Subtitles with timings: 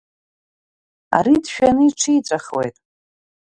[1.17, 2.75] Ари дшәаны иҽиҵәахуеит.